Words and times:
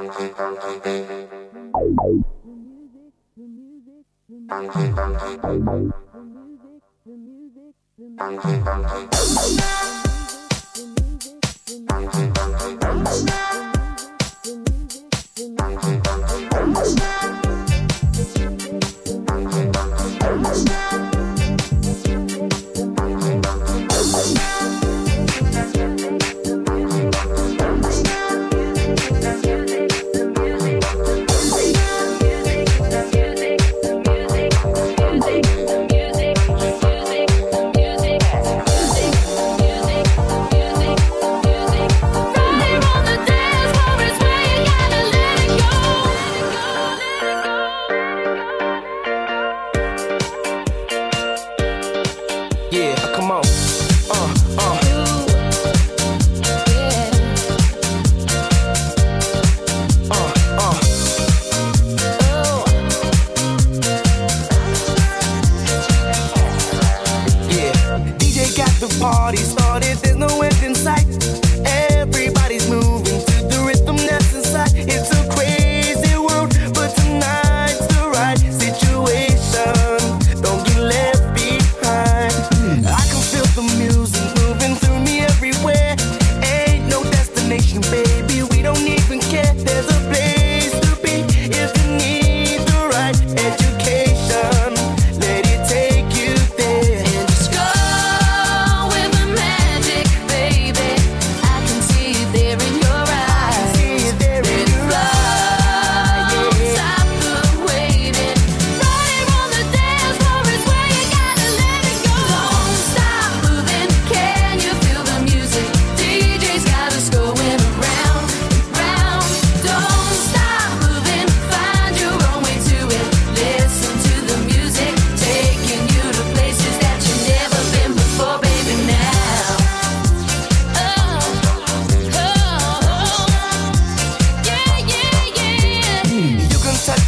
music, 0.00 0.32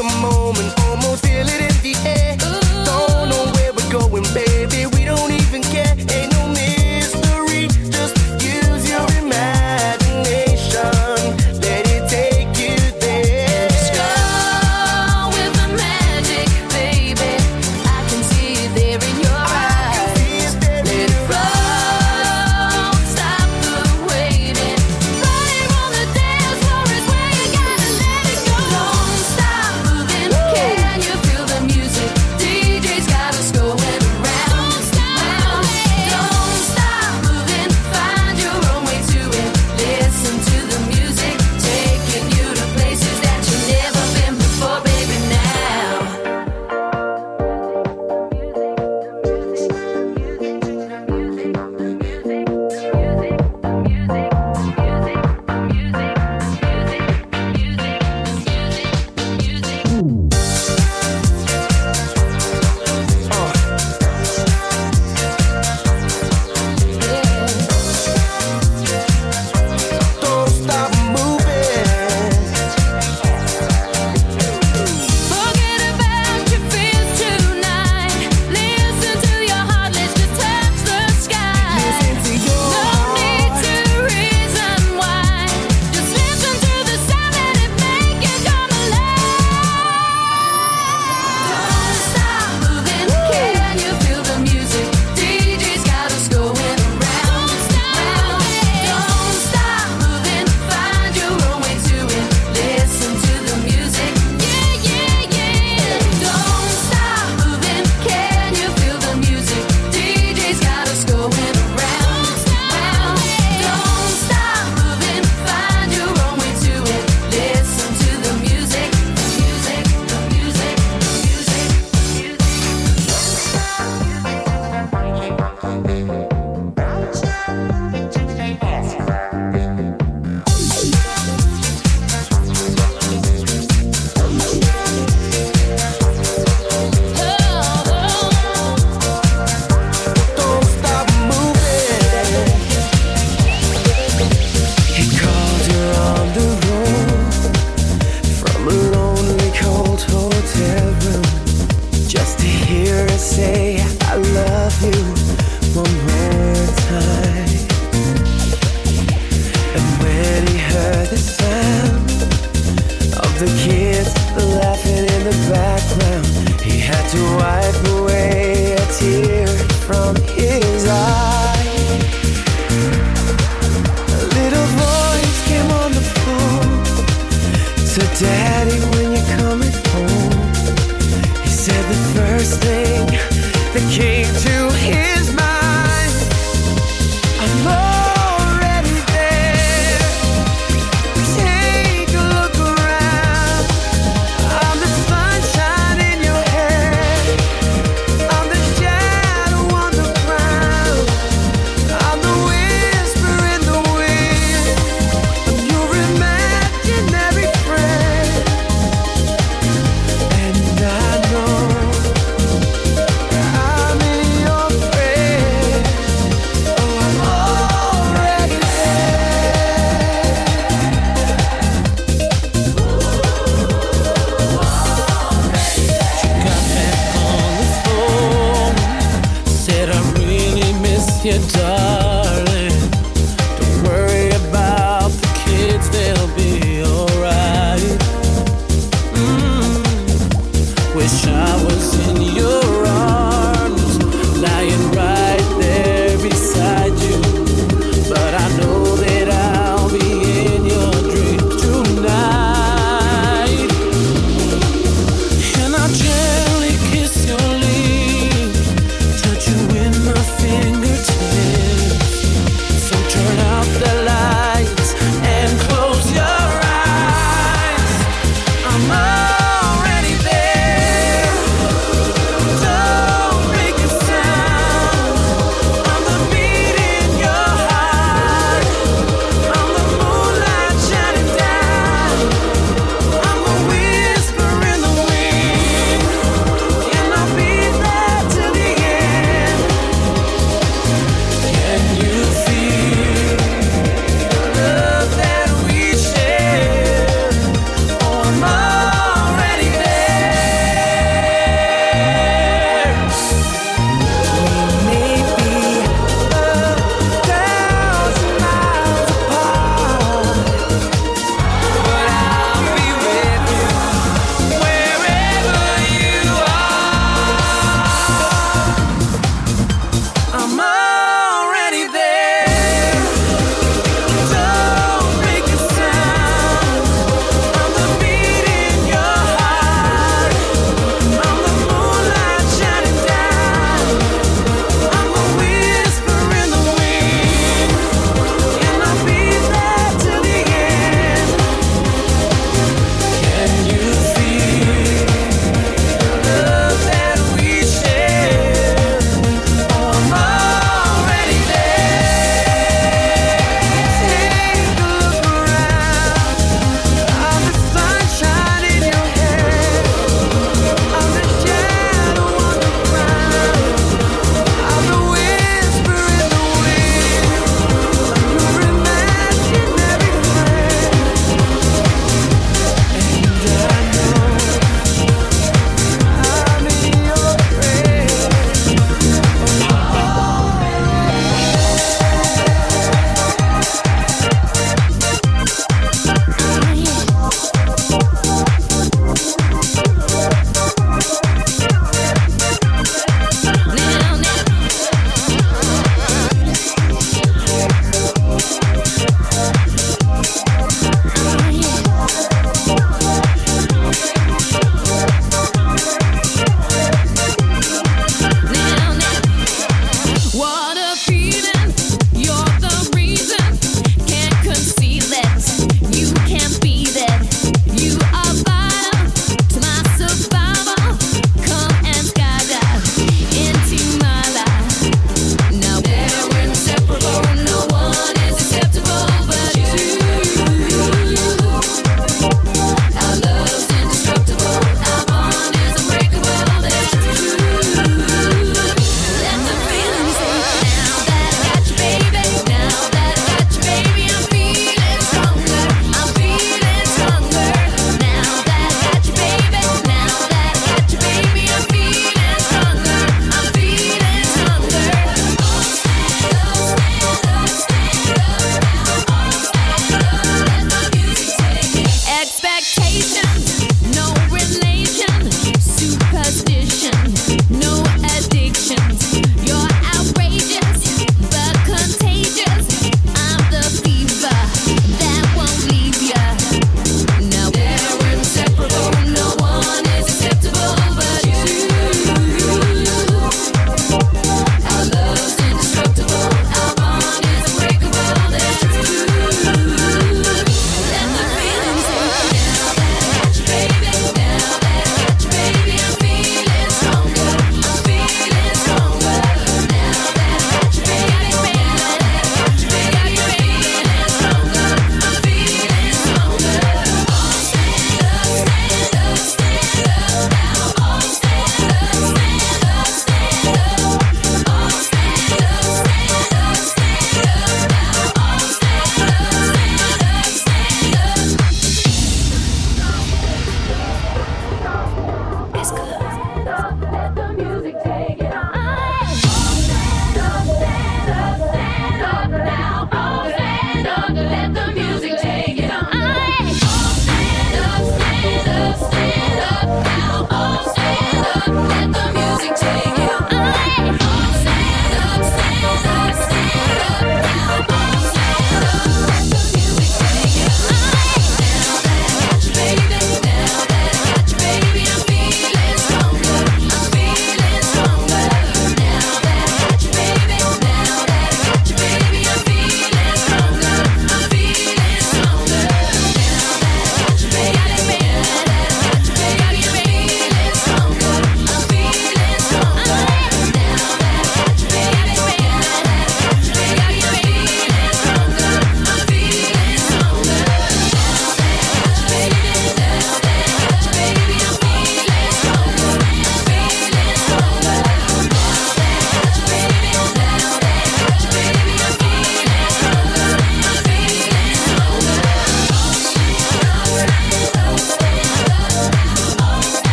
the 0.00 0.06
moment. 0.22 0.89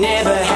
Never 0.00 0.51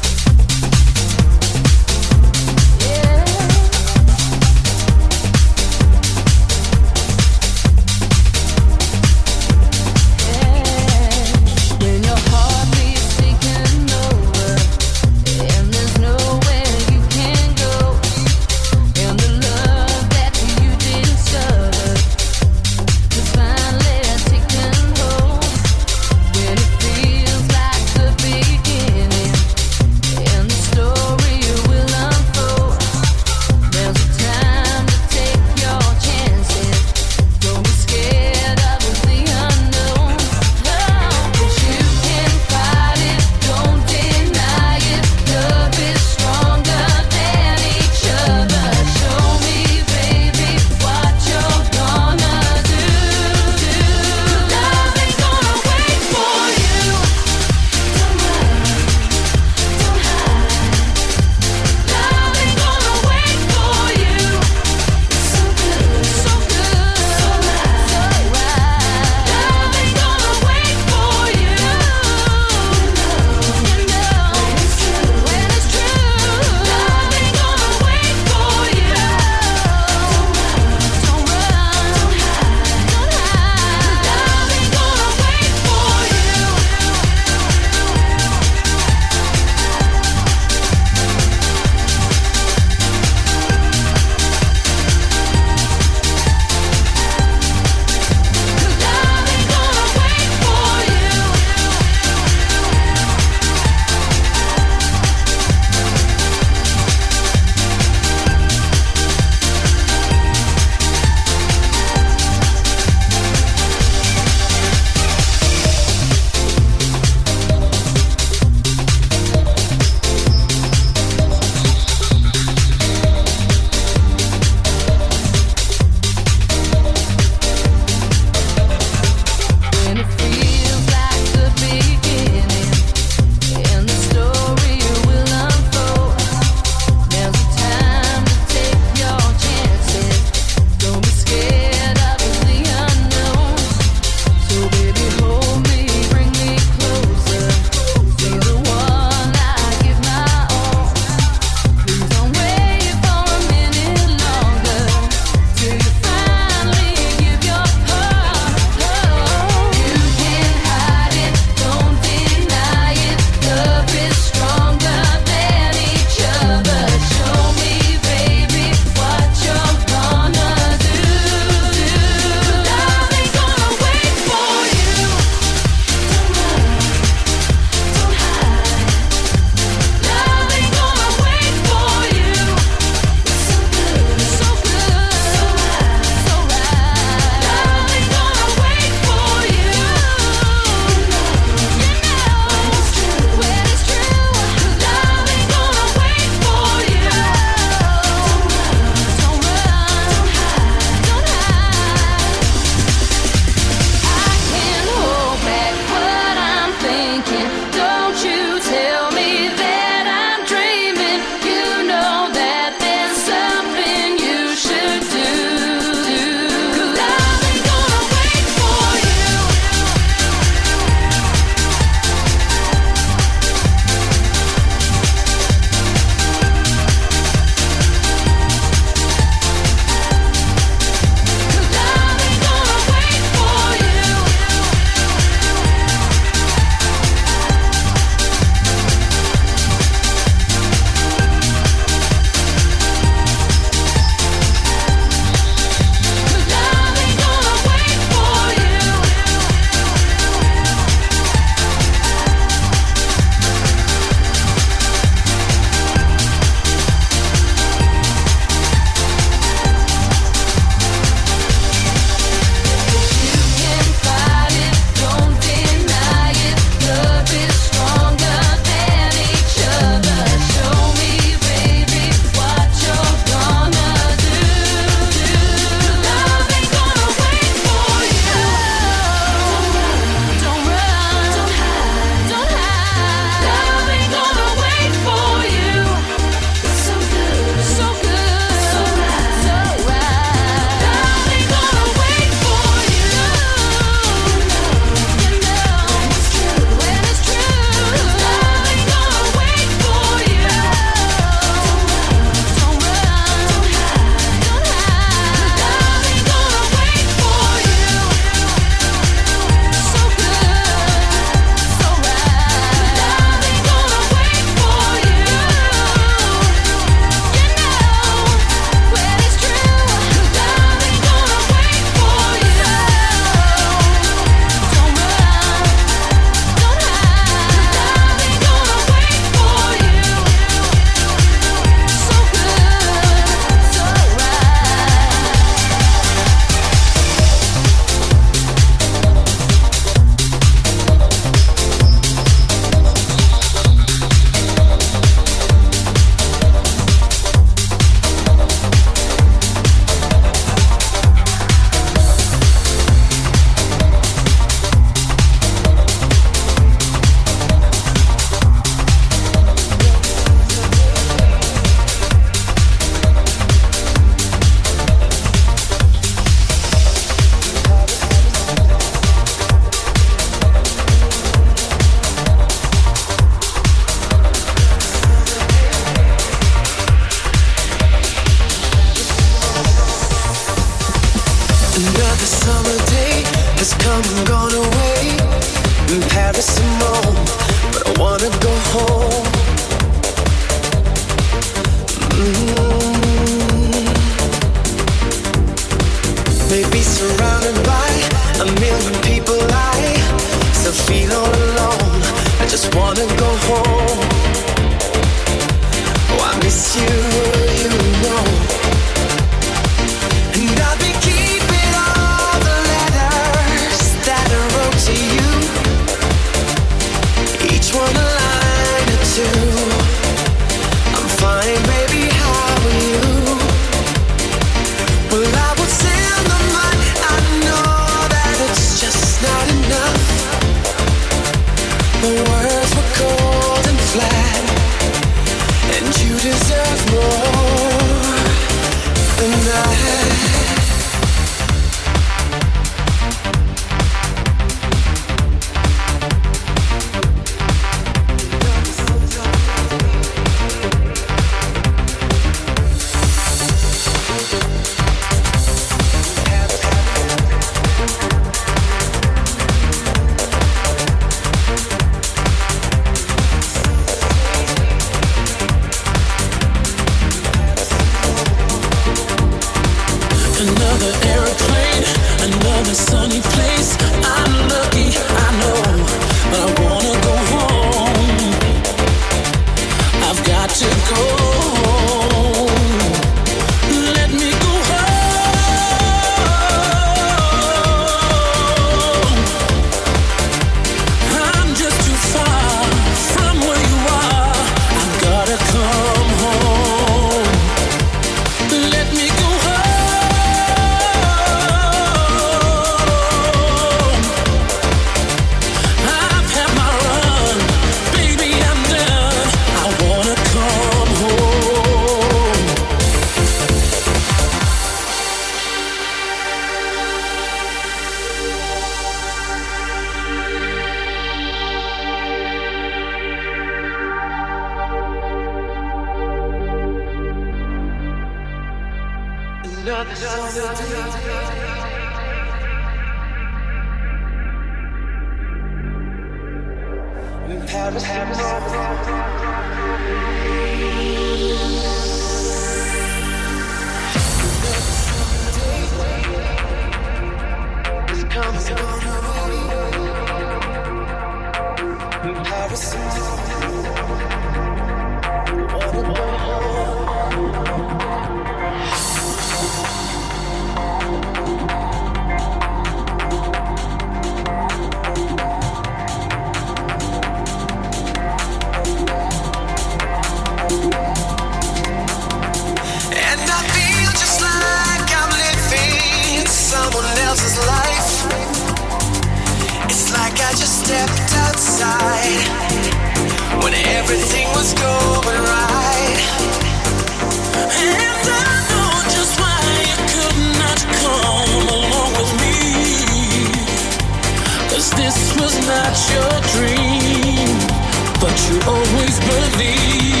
miss 598.75 600.00